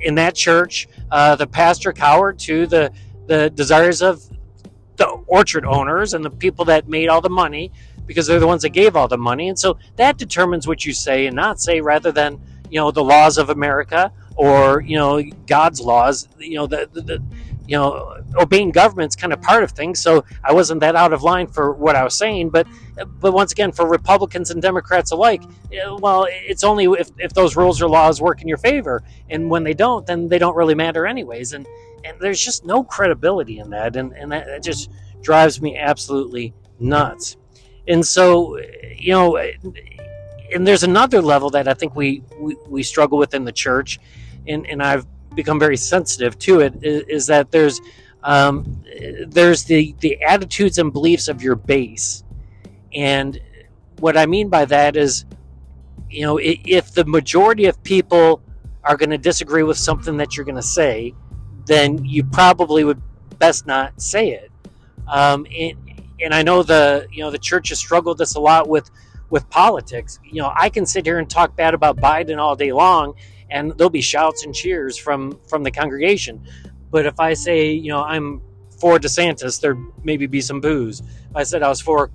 in 0.00 0.16
that 0.16 0.34
church, 0.34 0.88
uh, 1.10 1.36
the 1.36 1.46
pastor 1.46 1.92
cowered 1.92 2.38
to 2.40 2.66
the 2.66 2.92
the 3.26 3.50
desires 3.50 4.02
of 4.02 4.22
the 4.96 5.06
orchard 5.26 5.64
owners 5.64 6.14
and 6.14 6.24
the 6.24 6.30
people 6.30 6.64
that 6.66 6.88
made 6.88 7.08
all 7.08 7.20
the 7.20 7.30
money 7.30 7.72
because 8.06 8.26
they're 8.26 8.40
the 8.40 8.46
ones 8.46 8.62
that 8.62 8.70
gave 8.70 8.96
all 8.96 9.08
the 9.08 9.16
money. 9.16 9.48
And 9.48 9.58
so 9.58 9.78
that 9.96 10.18
determines 10.18 10.66
what 10.66 10.84
you 10.84 10.92
say 10.92 11.26
and 11.26 11.36
not 11.36 11.60
say 11.60 11.80
rather 11.80 12.12
than 12.12 12.40
you 12.72 12.80
know 12.80 12.90
the 12.90 13.04
laws 13.04 13.36
of 13.36 13.50
America 13.50 14.10
or 14.34 14.80
you 14.80 14.96
know 14.96 15.22
God's 15.46 15.80
laws. 15.80 16.26
You 16.38 16.56
know 16.56 16.66
the, 16.66 16.88
the, 16.90 17.02
the 17.02 17.22
you 17.68 17.76
know 17.76 18.16
obeying 18.40 18.70
government's 18.70 19.14
kind 19.14 19.30
of 19.30 19.42
part 19.42 19.62
of 19.62 19.72
things. 19.72 20.00
So 20.00 20.24
I 20.42 20.54
wasn't 20.54 20.80
that 20.80 20.96
out 20.96 21.12
of 21.12 21.22
line 21.22 21.48
for 21.48 21.74
what 21.74 21.96
I 21.96 22.02
was 22.02 22.16
saying. 22.16 22.48
But 22.48 22.66
but 23.20 23.32
once 23.32 23.52
again, 23.52 23.72
for 23.72 23.86
Republicans 23.86 24.50
and 24.50 24.62
Democrats 24.62 25.10
alike, 25.10 25.42
eh, 25.70 25.96
well, 25.98 26.26
it's 26.30 26.64
only 26.64 26.86
if, 26.98 27.10
if 27.18 27.34
those 27.34 27.56
rules 27.56 27.82
or 27.82 27.90
laws 27.90 28.22
work 28.22 28.40
in 28.40 28.48
your 28.48 28.56
favor, 28.56 29.02
and 29.28 29.50
when 29.50 29.64
they 29.64 29.74
don't, 29.74 30.06
then 30.06 30.28
they 30.28 30.38
don't 30.38 30.56
really 30.56 30.74
matter 30.74 31.06
anyways. 31.06 31.52
And 31.52 31.66
and 32.04 32.18
there's 32.20 32.42
just 32.42 32.64
no 32.64 32.82
credibility 32.82 33.58
in 33.58 33.68
that, 33.68 33.96
and 33.96 34.12
and 34.14 34.32
that, 34.32 34.46
that 34.46 34.62
just 34.62 34.90
drives 35.20 35.60
me 35.60 35.76
absolutely 35.76 36.54
nuts. 36.80 37.36
And 37.86 38.06
so, 38.06 38.58
you 38.96 39.12
know, 39.12 39.36
and 40.54 40.66
there's 40.66 40.82
another 40.82 41.20
level 41.22 41.50
that 41.50 41.68
I 41.68 41.74
think 41.74 41.94
we, 41.94 42.22
we, 42.38 42.56
we 42.68 42.82
struggle 42.82 43.18
with 43.18 43.34
in 43.34 43.44
the 43.44 43.52
church, 43.52 43.98
and, 44.46 44.66
and 44.66 44.82
I've 44.82 45.06
become 45.34 45.58
very 45.58 45.76
sensitive 45.76 46.38
to 46.40 46.60
it, 46.60 46.74
is, 46.82 47.02
is 47.08 47.26
that 47.26 47.50
there's 47.50 47.80
um, 48.22 48.84
there's 49.26 49.64
the, 49.64 49.94
the 49.98 50.22
attitudes 50.22 50.78
and 50.78 50.92
beliefs 50.92 51.26
of 51.26 51.42
your 51.42 51.56
base. 51.56 52.22
And 52.94 53.40
what 53.98 54.16
I 54.16 54.26
mean 54.26 54.48
by 54.48 54.64
that 54.66 54.96
is, 54.96 55.24
you 56.08 56.22
know, 56.22 56.38
if 56.40 56.92
the 56.92 57.04
majority 57.04 57.66
of 57.66 57.82
people 57.82 58.40
are 58.84 58.96
going 58.96 59.10
to 59.10 59.18
disagree 59.18 59.64
with 59.64 59.76
something 59.76 60.16
that 60.18 60.36
you're 60.36 60.44
going 60.44 60.56
to 60.56 60.62
say, 60.62 61.14
then 61.66 62.04
you 62.04 62.22
probably 62.22 62.84
would 62.84 63.02
best 63.38 63.66
not 63.66 64.00
say 64.00 64.30
it. 64.30 64.50
Um, 65.08 65.46
and, 65.58 65.76
and 66.22 66.34
I 66.34 66.42
know 66.42 66.62
the 66.62 67.08
you 67.10 67.22
know 67.22 67.30
the 67.30 67.38
church 67.38 67.70
has 67.70 67.78
struggled 67.78 68.18
this 68.18 68.36
a 68.36 68.40
lot 68.40 68.68
with 68.68 68.88
with 69.32 69.48
politics. 69.48 70.20
You 70.22 70.42
know, 70.42 70.52
I 70.54 70.68
can 70.68 70.84
sit 70.84 71.06
here 71.06 71.18
and 71.18 71.28
talk 71.28 71.56
bad 71.56 71.72
about 71.72 71.96
Biden 71.96 72.38
all 72.38 72.54
day 72.54 72.70
long, 72.70 73.14
and 73.50 73.72
there'll 73.72 73.90
be 73.90 74.02
shouts 74.02 74.44
and 74.44 74.54
cheers 74.54 74.96
from 74.96 75.40
from 75.48 75.64
the 75.64 75.70
congregation. 75.70 76.46
But 76.90 77.06
if 77.06 77.18
I 77.18 77.32
say, 77.32 77.72
you 77.72 77.90
know, 77.90 78.04
I'm 78.04 78.42
for 78.78 78.98
DeSantis, 78.98 79.58
there'd 79.60 79.82
maybe 80.04 80.26
be 80.26 80.42
some 80.42 80.60
boos. 80.60 81.00
If 81.00 81.34
I 81.34 81.44
said 81.44 81.62
I 81.62 81.70
was 81.70 81.80
for 81.80 82.10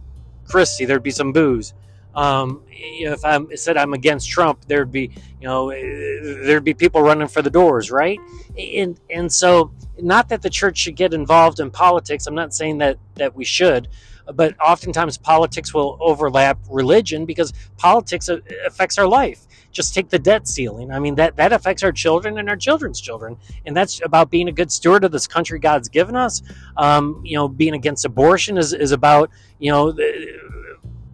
Christie, 0.45 0.85
there'd 0.85 1.01
be 1.01 1.11
some 1.11 1.33
boos. 1.33 1.73
Um, 2.17 2.63
if 2.69 3.23
I 3.23 3.39
said 3.55 3.77
I'm 3.77 3.93
against 3.93 4.27
Trump, 4.27 4.65
there'd 4.65 4.91
be, 4.91 5.11
you 5.39 5.47
know, 5.47 5.69
there'd 5.69 6.63
be 6.63 6.73
people 6.73 7.01
running 7.01 7.27
for 7.27 7.43
the 7.43 7.51
doors, 7.51 7.91
right? 7.91 8.19
And 8.57 8.99
and 9.09 9.31
so, 9.31 9.71
not 10.01 10.27
that 10.29 10.41
the 10.41 10.49
church 10.49 10.79
should 10.79 10.95
get 10.95 11.13
involved 11.13 11.59
in 11.59 11.69
politics. 11.69 12.25
I'm 12.25 12.33
not 12.33 12.55
saying 12.55 12.79
that 12.79 12.97
that 13.15 13.35
we 13.35 13.45
should, 13.45 13.87
but 14.33 14.59
oftentimes 14.59 15.17
politics 15.17 15.75
will 15.75 15.97
overlap 16.01 16.57
religion 16.69 17.25
because 17.25 17.53
politics 17.77 18.29
affects 18.65 18.97
our 18.97 19.07
life. 19.07 19.45
Just 19.71 19.93
take 19.93 20.09
the 20.09 20.17
debt 20.17 20.47
ceiling. 20.47 20.91
I 20.91 20.99
mean, 20.99 21.15
that, 21.15 21.35
that 21.35 21.53
affects 21.53 21.83
our 21.83 21.91
children 21.91 22.39
and 22.39 22.49
our 22.49 22.55
children's 22.55 22.99
children. 22.99 23.37
And 23.65 23.77
that's 23.77 24.03
about 24.03 24.31
being 24.31 24.47
a 24.47 24.51
good 24.51 24.71
steward 24.71 25.03
of 25.03 25.11
this 25.11 25.27
country 25.27 25.59
God's 25.59 25.87
given 25.87 26.15
us. 26.15 26.41
Um, 26.77 27.21
you 27.23 27.35
know, 27.35 27.47
being 27.47 27.75
against 27.75 28.05
abortion 28.05 28.57
is, 28.57 28.73
is 28.73 28.91
about, 28.91 29.29
you 29.59 29.71
know, 29.71 29.95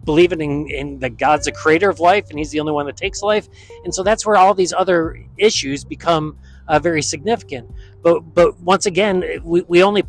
believing 0.04 0.40
in, 0.40 0.70
in 0.70 0.98
that 1.00 1.16
God's 1.16 1.46
the 1.46 1.52
creator 1.52 1.88
of 1.88 2.00
life 2.00 2.30
and 2.30 2.38
He's 2.38 2.50
the 2.50 2.60
only 2.60 2.72
one 2.72 2.86
that 2.86 2.96
takes 2.96 3.22
life. 3.22 3.48
And 3.84 3.94
so 3.94 4.02
that's 4.02 4.24
where 4.26 4.36
all 4.36 4.54
these 4.54 4.72
other 4.72 5.24
issues 5.36 5.84
become 5.84 6.38
uh, 6.68 6.78
very 6.78 7.02
significant. 7.02 7.70
But 8.02 8.20
but 8.34 8.58
once 8.60 8.86
again, 8.86 9.24
we, 9.42 9.62
we 9.62 9.82
only 9.82 10.04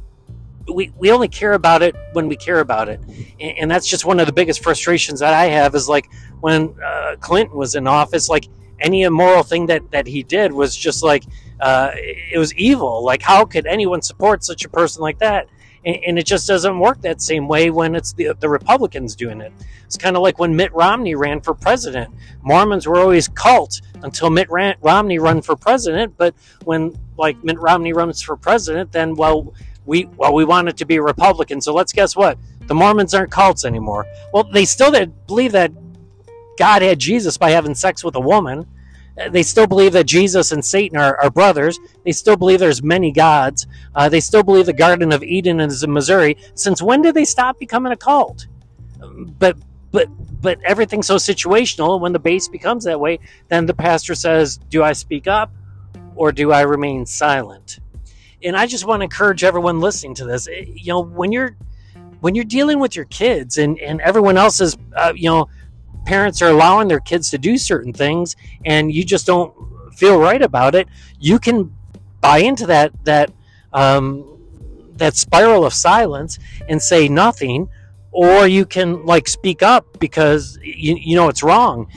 we, 0.68 0.92
we 0.98 1.12
only 1.12 1.28
care 1.28 1.54
about 1.54 1.82
it 1.84 1.96
when 2.14 2.28
we 2.28 2.36
care 2.36 2.60
about 2.60 2.90
it 2.90 3.00
and, 3.40 3.58
and, 3.60 3.72
that's 3.72 3.88
just 3.88 4.06
one 4.06 4.20
of 4.20 4.26
the 4.26 4.34
biggest 4.34 4.64
frustrations 4.64 5.20
that 5.20 5.34
i 5.34 5.46
have 5.46 5.76
is 5.76 5.88
like 5.88 6.10
when 6.42 6.74
uh, 6.84 7.16
clinton 7.20 7.56
was 7.56 7.76
in 7.76 7.88
office 7.88 8.30
like 8.30 8.48
any 8.80 9.04
immoral 9.04 9.44
thing 9.44 9.66
that 9.68 9.90
that 9.92 10.08
he 10.08 10.24
did 10.24 10.52
was 10.52 10.76
just 10.76 11.04
like 11.04 11.24
uh, 11.62 11.92
it 11.96 12.38
was 12.38 12.54
evil 12.56 13.04
like 13.04 13.22
how 13.22 13.46
could 13.46 13.66
anyone 13.66 14.02
support 14.02 14.44
such 14.44 14.66
a 14.66 14.70
person 14.70 15.02
like 15.02 15.20
that 15.20 15.48
and, 15.86 15.98
and 16.08 16.20
it 16.20 16.26
just 16.26 16.48
doesn't 16.48 16.80
work 16.80 17.02
that 17.02 17.22
same 17.22 17.48
way 17.48 17.70
when 17.70 17.96
it's 17.96 18.14
the, 18.14 18.34
the 18.40 18.50
republicans 18.50 19.16
doing 19.16 19.42
it 19.42 19.52
it's 19.86 19.98
kind 19.98 20.16
of 20.16 20.22
like 20.22 20.40
when 20.40 20.56
mitt 20.56 20.74
romney 20.74 21.16
ran 21.16 21.42
for 21.42 21.54
president 21.54 22.14
mormons 22.42 22.88
were 22.88 22.98
always 22.98 23.28
cult 23.30 23.82
until 24.04 24.30
mitt 24.30 24.50
romney 24.50 25.20
run 25.20 25.42
for 25.42 25.56
president 25.56 26.14
but 26.18 26.34
when 26.64 26.98
like 27.18 27.42
mitt 27.44 27.60
romney 27.60 27.94
runs 27.94 28.22
for 28.22 28.36
president 28.36 28.92
then 28.92 29.16
well 29.16 29.54
we 29.86 30.06
well 30.18 30.34
we 30.34 30.46
want 30.46 30.68
it 30.68 30.78
to 30.78 30.86
be 30.86 31.00
Republican. 31.00 31.62
So 31.62 31.74
let's 31.74 31.94
guess 31.94 32.16
what? 32.16 32.38
The 32.68 32.76
Mormons 32.76 33.14
aren't 33.14 33.32
cults 33.32 33.66
anymore. 33.66 34.06
Well, 34.34 34.44
they 34.44 34.66
still 34.66 34.92
did 34.92 35.28
believe 35.28 35.52
that 35.52 35.72
God 36.58 36.82
had 36.82 37.00
Jesus 37.00 37.38
by 37.38 37.52
having 37.52 37.76
sex 37.76 38.04
with 38.04 38.16
a 38.16 38.20
woman. 38.20 38.68
They 39.30 39.44
still 39.44 39.68
believe 39.68 39.94
that 39.94 40.06
Jesus 40.06 40.52
and 40.52 40.64
Satan 40.64 40.98
are, 40.98 41.18
are 41.22 41.30
brothers. 41.30 41.80
They 42.04 42.12
still 42.12 42.36
believe 42.36 42.60
there's 42.60 42.84
many 42.84 43.12
gods. 43.12 43.66
Uh, 43.96 44.10
they 44.10 44.20
still 44.20 44.44
believe 44.44 44.66
the 44.66 44.74
Garden 44.74 45.14
of 45.14 45.24
Eden 45.24 45.60
is 45.62 45.84
in 45.84 45.94
Missouri. 45.94 46.38
Since 46.54 46.82
when 46.82 47.02
did 47.02 47.16
they 47.16 47.26
stop 47.26 47.58
becoming 47.58 47.94
a 47.94 47.98
cult? 47.98 48.48
But 49.40 49.58
but 49.92 50.08
but 50.42 50.60
everything's 50.64 51.08
so 51.08 51.16
situational. 51.16 51.94
And 51.94 52.02
When 52.02 52.14
the 52.14 52.20
base 52.20 52.48
becomes 52.50 52.84
that 52.84 53.00
way, 53.00 53.20
then 53.48 53.66
the 53.66 53.74
pastor 53.74 54.16
says, 54.16 54.58
"Do 54.70 54.84
I 54.84 54.94
speak 54.94 55.28
up, 55.28 55.52
or 56.16 56.32
do 56.34 56.52
I 56.52 56.62
remain 56.62 57.06
silent?" 57.06 57.80
and 58.46 58.56
I 58.56 58.68
just 58.68 58.86
want 58.86 59.00
to 59.02 59.06
encourage 59.06 59.44
everyone 59.44 59.80
listening 59.80 60.16
to 60.16 60.26
this. 60.26 60.48
Eh, 60.48 60.66
you 60.68 60.94
know, 60.94 61.02
when 61.02 61.32
you're 61.32 61.58
when 62.22 62.36
you're 62.36 62.46
dealing 62.46 62.80
with 62.80 62.96
your 62.96 63.06
kids 63.06 63.58
and 63.58 63.80
and 63.80 64.00
everyone 64.02 64.38
else's, 64.38 64.78
uh, 64.96 65.14
you 65.16 65.30
know, 65.30 65.50
parents 66.06 66.42
are 66.42 66.50
allowing 66.50 66.88
their 66.88 67.00
kids 67.00 67.30
to 67.32 67.38
do 67.38 67.58
certain 67.58 67.94
things, 67.94 68.36
and 68.64 68.92
you 68.92 69.04
just 69.04 69.26
don't 69.26 69.54
feel 69.94 70.20
right 70.20 70.42
about 70.42 70.76
it, 70.76 70.88
you 71.20 71.40
can 71.40 71.74
buy 72.22 72.40
into 72.40 72.66
that 72.68 72.92
that 73.06 73.32
um, 73.74 74.40
that 74.98 75.16
spiral 75.16 75.66
of 75.66 75.74
silence 75.74 76.40
and 76.70 76.82
say 76.82 77.08
nothing 77.08 77.70
or 78.12 78.48
you 78.48 78.66
can 78.66 79.06
like 79.06 79.28
speak 79.28 79.62
up 79.62 80.00
because 80.00 80.58
you, 80.64 80.96
you 80.96 81.16
know 81.16 81.28
it's 81.28 81.44
wrong. 81.44 81.88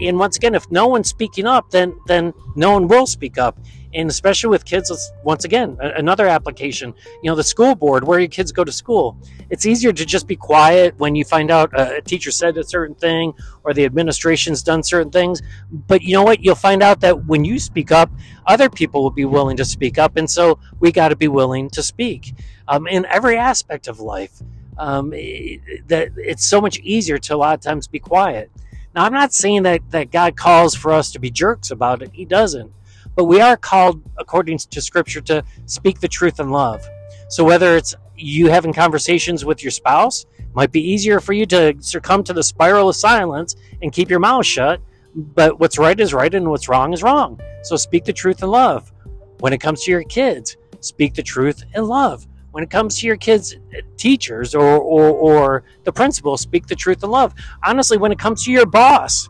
And 0.00 0.18
once 0.18 0.36
again 0.36 0.54
if 0.54 0.70
no 0.70 0.86
one's 0.88 1.08
speaking 1.08 1.46
up 1.46 1.70
then 1.70 1.98
then 2.06 2.32
no 2.56 2.72
one 2.72 2.88
will 2.88 3.06
speak 3.06 3.36
up 3.36 3.58
and 3.94 4.08
especially 4.08 4.50
with 4.50 4.64
kids 4.64 5.12
once 5.24 5.44
again 5.44 5.76
another 5.80 6.26
application. 6.26 6.94
You 7.22 7.30
know 7.30 7.36
the 7.36 7.44
school 7.44 7.74
board 7.74 8.06
where 8.06 8.18
your 8.18 8.28
kids 8.28 8.52
go 8.52 8.64
to 8.64 8.72
school 8.72 9.16
it's 9.50 9.66
easier 9.66 9.92
to 9.92 10.06
just 10.06 10.28
be 10.28 10.36
quiet 10.36 10.94
when 10.98 11.16
you 11.16 11.24
find 11.24 11.50
out 11.50 11.78
a 11.78 12.00
teacher 12.00 12.30
said 12.30 12.56
a 12.56 12.62
certain 12.62 12.94
thing 12.94 13.34
or 13.64 13.74
the 13.74 13.84
administration's 13.84 14.62
done 14.62 14.84
certain 14.84 15.10
things. 15.10 15.42
But 15.72 16.02
you 16.02 16.14
know 16.14 16.22
what? 16.22 16.42
You'll 16.42 16.54
find 16.54 16.82
out 16.82 17.00
that 17.00 17.26
when 17.26 17.44
you 17.44 17.58
speak 17.58 17.90
up 17.90 18.10
other 18.46 18.70
people 18.70 19.02
will 19.02 19.10
be 19.10 19.24
willing 19.24 19.56
to 19.56 19.64
speak 19.64 19.98
up. 19.98 20.16
And 20.16 20.30
so 20.30 20.60
we 20.78 20.92
got 20.92 21.08
to 21.08 21.16
be 21.16 21.28
willing 21.28 21.68
to 21.70 21.82
speak. 21.82 22.34
Um, 22.68 22.86
in 22.86 23.04
every 23.06 23.36
aspect 23.36 23.88
of 23.88 23.98
life 23.98 24.40
um, 24.78 25.10
that 25.10 26.10
it's 26.16 26.46
so 26.46 26.60
much 26.60 26.78
easier 26.78 27.18
to 27.18 27.34
a 27.34 27.36
lot 27.36 27.54
of 27.54 27.60
times 27.60 27.88
be 27.88 27.98
quiet. 27.98 28.50
Now 28.94 29.04
i'm 29.04 29.12
not 29.12 29.32
saying 29.32 29.62
that, 29.64 29.82
that 29.90 30.10
god 30.10 30.36
calls 30.36 30.74
for 30.74 30.92
us 30.92 31.12
to 31.12 31.18
be 31.18 31.30
jerks 31.30 31.70
about 31.70 32.02
it. 32.02 32.10
He 32.12 32.24
doesn't 32.24 32.72
but 33.16 33.24
we 33.24 33.40
are 33.40 33.56
called, 33.56 34.02
according 34.18 34.58
to 34.58 34.80
Scripture, 34.80 35.20
to 35.22 35.44
speak 35.66 36.00
the 36.00 36.08
truth 36.08 36.40
in 36.40 36.50
love. 36.50 36.86
So 37.28 37.44
whether 37.44 37.76
it's 37.76 37.94
you 38.16 38.48
having 38.48 38.72
conversations 38.72 39.44
with 39.44 39.62
your 39.62 39.70
spouse, 39.70 40.26
might 40.54 40.72
be 40.72 40.80
easier 40.80 41.20
for 41.20 41.32
you 41.32 41.46
to 41.46 41.74
succumb 41.80 42.24
to 42.24 42.32
the 42.32 42.42
spiral 42.42 42.88
of 42.88 42.96
silence 42.96 43.54
and 43.82 43.92
keep 43.92 44.10
your 44.10 44.18
mouth 44.18 44.44
shut. 44.44 44.80
But 45.14 45.58
what's 45.60 45.78
right 45.78 45.98
is 45.98 46.14
right 46.14 46.32
and 46.34 46.48
what's 46.50 46.68
wrong 46.68 46.92
is 46.92 47.02
wrong. 47.02 47.40
So 47.62 47.76
speak 47.76 48.04
the 48.04 48.12
truth 48.12 48.42
in 48.42 48.50
love. 48.50 48.92
When 49.38 49.52
it 49.52 49.60
comes 49.60 49.84
to 49.84 49.90
your 49.90 50.02
kids, 50.04 50.56
speak 50.80 51.14
the 51.14 51.22
truth 51.22 51.64
in 51.74 51.84
love. 51.84 52.26
When 52.52 52.64
it 52.64 52.70
comes 52.70 52.98
to 52.98 53.06
your 53.06 53.16
kids' 53.16 53.56
teachers 53.96 54.54
or, 54.54 54.78
or, 54.78 55.08
or 55.10 55.64
the 55.84 55.92
principal, 55.92 56.36
speak 56.36 56.66
the 56.66 56.74
truth 56.74 57.02
in 57.04 57.10
love. 57.10 57.32
Honestly, 57.64 57.96
when 57.96 58.10
it 58.12 58.18
comes 58.18 58.44
to 58.44 58.50
your 58.50 58.66
boss, 58.66 59.28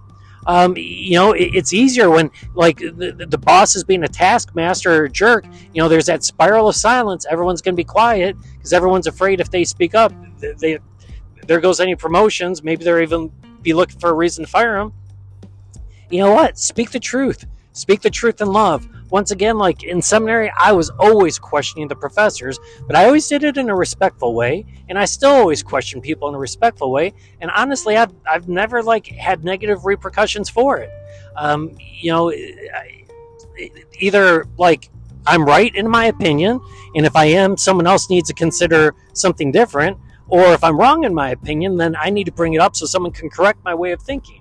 um, 0.51 0.75
you 0.77 1.13
know, 1.13 1.31
it, 1.31 1.55
it's 1.55 1.73
easier 1.73 2.11
when 2.11 2.29
like 2.57 2.79
the, 2.79 3.27
the 3.29 3.39
boss 3.39 3.77
is 3.77 3.85
being 3.85 4.03
a 4.03 4.09
taskmaster 4.09 4.91
or 4.91 5.05
a 5.05 5.09
jerk. 5.09 5.45
You 5.73 5.81
know, 5.81 5.89
there's 5.89 6.07
that 6.07 6.25
spiral 6.25 6.69
of 6.69 6.75
silence. 6.75 7.25
Everyone's 7.31 7.63
going 7.63 7.75
to 7.75 7.77
be 7.77 7.85
quiet 7.85 8.37
because 8.57 8.73
everyone's 8.73 9.07
afraid 9.07 9.39
if 9.39 9.49
they 9.53 9.65
speak 9.65 9.95
up, 9.95 10.13
they, 10.41 10.81
there 11.47 11.61
goes 11.61 11.79
any 11.79 11.95
promotions. 11.95 12.65
Maybe 12.65 12.83
they're 12.83 13.01
even 13.01 13.31
be 13.63 13.73
looking 13.73 14.01
for 14.01 14.11
a 14.11 14.13
reason 14.13 14.45
to 14.45 14.51
fire 14.51 14.77
them. 14.77 14.93
You 16.11 16.19
know 16.19 16.33
what? 16.35 16.59
Speak 16.59 16.91
the 16.91 16.99
truth. 16.99 17.47
Speak 17.73 18.01
the 18.01 18.11
truth 18.11 18.41
in 18.41 18.49
love 18.49 18.89
once 19.11 19.33
again, 19.33 19.59
like 19.59 19.83
in 19.83 20.01
seminary, 20.01 20.53
I 20.59 20.73
was 20.73 20.91
always 20.91 21.39
questioning 21.39 21.89
the 21.89 21.97
professors, 21.97 22.59
but 22.87 22.97
I 22.97 23.07
always 23.07 23.27
did 23.27 23.43
it 23.43 23.57
in 23.57 23.69
a 23.69 23.75
respectful 23.75 24.35
way, 24.35 24.65
and 24.89 24.99
I 24.99 25.05
still 25.05 25.31
always 25.33 25.63
question 25.63 26.01
people 26.01 26.29
in 26.29 26.35
a 26.35 26.39
respectful 26.39 26.93
way. 26.93 27.13
And 27.41 27.51
honestly, 27.51 27.97
I've, 27.97 28.13
I've 28.29 28.49
never 28.49 28.83
like 28.83 29.07
had 29.09 29.45
negative 29.45 29.85
repercussions 29.85 30.49
for 30.49 30.79
it. 30.79 30.91
Um, 31.37 31.77
you 31.79 32.13
know, 32.13 32.33
either 33.99 34.47
like 34.57 34.91
I'm 35.27 35.45
right 35.45 35.75
in 35.75 35.89
my 35.89 36.07
opinion, 36.07 36.61
and 36.95 37.05
if 37.05 37.17
I 37.17 37.27
am, 37.27 37.57
someone 37.57 37.87
else 37.87 38.09
needs 38.11 38.29
to 38.29 38.35
consider 38.35 38.95
something 39.13 39.51
different, 39.51 39.99
or 40.29 40.53
if 40.53 40.63
I'm 40.63 40.79
wrong 40.79 41.05
in 41.05 41.13
my 41.13 41.31
opinion, 41.31 41.77
then 41.77 41.97
I 41.97 42.11
need 42.11 42.25
to 42.25 42.33
bring 42.33 42.55
it 42.55 42.61
up 42.61 42.77
so 42.77 42.87
someone 42.87 43.13
can 43.13 43.29
correct 43.29 43.65
my 43.65 43.75
way 43.75 43.91
of 43.91 44.01
thinking. 44.01 44.40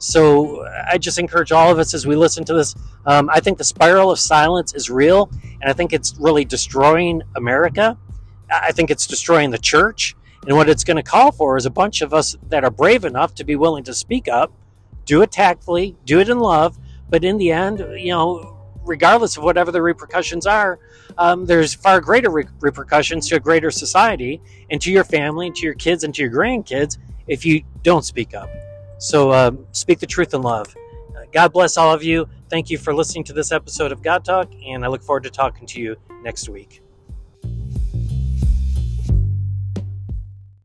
So 0.00 0.66
I 0.90 0.96
just 0.96 1.18
encourage 1.18 1.52
all 1.52 1.70
of 1.70 1.78
us 1.78 1.92
as 1.92 2.06
we 2.06 2.16
listen 2.16 2.42
to 2.46 2.54
this. 2.54 2.74
Um, 3.04 3.28
I 3.30 3.40
think 3.40 3.58
the 3.58 3.64
spiral 3.64 4.10
of 4.10 4.18
silence 4.18 4.74
is 4.74 4.88
real, 4.88 5.30
and 5.60 5.70
I 5.70 5.74
think 5.74 5.92
it's 5.92 6.16
really 6.18 6.46
destroying 6.46 7.22
America. 7.36 7.98
I 8.50 8.72
think 8.72 8.90
it's 8.90 9.06
destroying 9.06 9.50
the 9.50 9.58
church. 9.58 10.16
And 10.46 10.56
what 10.56 10.70
it's 10.70 10.84
going 10.84 10.96
to 10.96 11.02
call 11.02 11.32
for 11.32 11.58
is 11.58 11.66
a 11.66 11.70
bunch 11.70 12.00
of 12.00 12.14
us 12.14 12.34
that 12.48 12.64
are 12.64 12.70
brave 12.70 13.04
enough 13.04 13.34
to 13.36 13.44
be 13.44 13.56
willing 13.56 13.84
to 13.84 13.92
speak 13.92 14.26
up, 14.26 14.54
do 15.04 15.20
it 15.20 15.30
tactfully, 15.30 15.96
do 16.06 16.18
it 16.18 16.30
in 16.30 16.38
love, 16.38 16.78
but 17.10 17.22
in 17.22 17.36
the 17.36 17.52
end, 17.52 17.80
you 17.98 18.08
know, 18.08 18.56
regardless 18.82 19.36
of 19.36 19.42
whatever 19.42 19.70
the 19.70 19.82
repercussions 19.82 20.46
are, 20.46 20.78
um, 21.18 21.44
there's 21.44 21.74
far 21.74 22.00
greater 22.00 22.30
re- 22.30 22.46
repercussions 22.60 23.28
to 23.28 23.36
a 23.36 23.40
greater 23.40 23.70
society 23.70 24.40
and 24.70 24.80
to 24.80 24.90
your 24.90 25.04
family, 25.04 25.48
and 25.48 25.56
to 25.56 25.66
your 25.66 25.74
kids, 25.74 26.04
and 26.04 26.14
to 26.14 26.22
your 26.22 26.30
grandkids 26.30 26.96
if 27.26 27.44
you 27.44 27.62
don't 27.82 28.06
speak 28.06 28.34
up. 28.34 28.48
So 29.00 29.32
um, 29.32 29.66
speak 29.72 29.98
the 29.98 30.06
truth 30.06 30.34
in 30.34 30.42
love. 30.42 30.76
Uh, 31.16 31.24
God 31.32 31.54
bless 31.54 31.78
all 31.78 31.92
of 31.92 32.02
you. 32.02 32.28
Thank 32.50 32.68
you 32.68 32.76
for 32.76 32.94
listening 32.94 33.24
to 33.24 33.32
this 33.32 33.50
episode 33.50 33.92
of 33.92 34.02
God 34.02 34.26
Talk, 34.26 34.52
and 34.64 34.84
I 34.84 34.88
look 34.88 35.02
forward 35.02 35.22
to 35.22 35.30
talking 35.30 35.66
to 35.68 35.80
you 35.80 35.96
next 36.22 36.50
week. 36.50 36.82